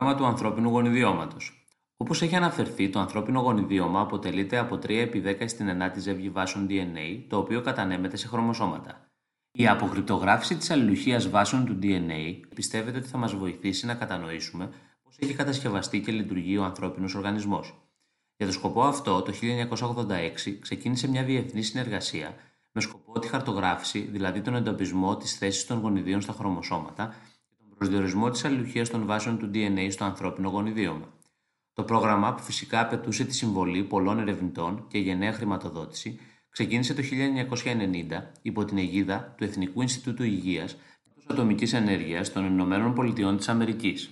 [0.00, 1.66] Πρόγραμμα του ανθρώπινου γονιδιώματος.
[1.96, 6.66] Όπως έχει αναφερθεί, το ανθρώπινο γονιδίωμα αποτελείται από 3 επί 10 στην 9η ζεύγη βάσεων
[6.70, 9.10] DNA, το οποίο κατανέμεται σε χρωμοσώματα.
[9.52, 14.70] Η αποκρυπτογράφηση της αλληλουχίας βάσεων του DNA πιστεύετε ότι θα μας βοηθήσει να κατανοήσουμε
[15.02, 17.90] πώς έχει κατασκευαστεί και λειτουργεί ο ανθρώπινος οργανισμός.
[18.36, 22.34] Για το σκοπό αυτό, το 1986 ξεκίνησε μια διεθνή συνεργασία
[22.72, 27.39] με σκοπό τη χαρτογράφηση, δηλαδή τον εντοπισμό της θέσης των γονιδίων στα χρωμοσώματα και τον
[27.80, 31.08] προσδιορισμό της αλληλουχίας των βάσεων του DNA στο ανθρώπινο γονιδίωμα.
[31.72, 36.18] Το πρόγραμμα, που φυσικά απαιτούσε τη συμβολή πολλών ερευνητών και γενναία χρηματοδότηση,
[36.50, 42.94] ξεκίνησε το 1990 υπό την αιγίδα του Εθνικού Ινστιτούτου Υγείας και Ατομικής Ενέργειας των Ηνωμένων
[42.94, 44.10] Πολιτειών της Αμερικής.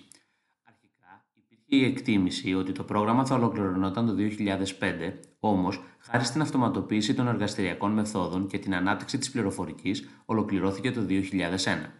[0.65, 7.15] Αρχικά υπήρχε η εκτίμηση ότι το πρόγραμμα θα ολοκληρωνόταν το 2005, όμως, χάρη στην αυτοματοποίηση
[7.15, 11.93] των εργαστηριακών μεθόδων και την ανάπτυξη της πληροφορικής, ολοκληρώθηκε το 2001.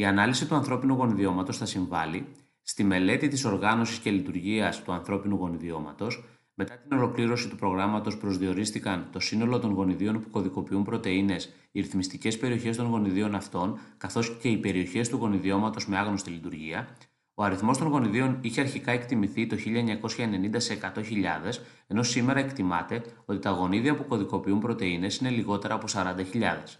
[0.00, 2.26] Η ανάλυση του ανθρώπινου γονιδιώματος θα συμβάλλει
[2.62, 9.08] στη μελέτη της οργάνωσης και λειτουργίας του ανθρώπινου γονιδιώματος, μετά την ολοκλήρωση του προγράμματος προσδιορίστηκαν
[9.12, 11.36] το σύνολο των γονιδίων που κωδικοποιούν πρωτενε,
[11.72, 16.88] οι ρυθμιστικές περιοχές των γονιδίων αυτών, καθώς και οι περιοχές του γονιδιώματος με άγνωστη λειτουργία.
[17.34, 23.38] Ο αριθμός των γονιδίων είχε αρχικά εκτιμηθεί το 1990 σε 100.000, ενώ σήμερα εκτιμάται ότι
[23.38, 26.78] τα γονίδια που κωδικοποιούν πρωτενε είναι λιγότερα από 40.000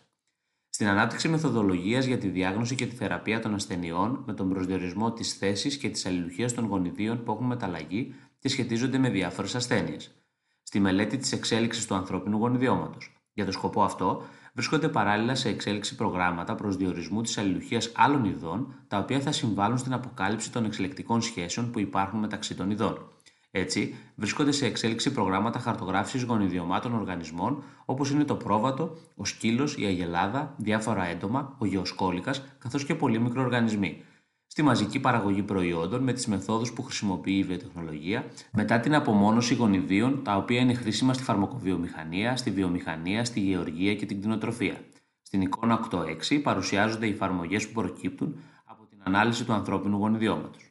[0.78, 5.32] στην ανάπτυξη μεθοδολογίας για τη διάγνωση και τη θεραπεία των ασθενειών με τον προσδιορισμό της
[5.32, 10.10] θέσης και της αλληλουχίας των γονιδίων που έχουν μεταλλαγή και σχετίζονται με διάφορες ασθένειες.
[10.62, 13.16] Στη μελέτη της εξέλιξης του ανθρώπινου γονιδιώματος.
[13.32, 18.98] Για το σκοπό αυτό, βρίσκονται παράλληλα σε εξέλιξη προγράμματα προσδιορισμού της αλληλουχίας άλλων ειδών, τα
[18.98, 23.12] οποία θα συμβάλλουν στην αποκάλυψη των εξελεκτικών σχέσεων που υπάρχουν μεταξύ των ειδών.
[23.58, 29.84] Έτσι, βρίσκονται σε εξέλιξη προγράμματα χαρτογράφησης γονιδιωμάτων οργανισμών όπως είναι το πρόβατο, ο σκύλος, η
[29.84, 34.02] αγελάδα, διάφορα έντομα, ο γεωσκόλικα καθώς και πολλοί μικροοργανισμοί.
[34.46, 40.22] Στη μαζική παραγωγή προϊόντων με τις μεθόδους που χρησιμοποιεί η βιοτεχνολογία, μετά την απομόνωση γονιδίων,
[40.24, 44.74] τα οποία είναι χρήσιμα στη φαρμακοβιομηχανία, στη βιομηχανία, στη γεωργία και την κτηνοτροφία.
[45.22, 50.67] Στην εικόνα 8.6 παρουσιάζονται οι εφαρμογές που προκύπτουν από την ανάλυση του ανθρώπινου γονιδιώματος.